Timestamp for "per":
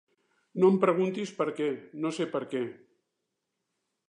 1.41-1.47, 2.35-2.43